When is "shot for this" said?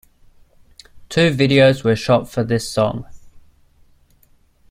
1.95-2.67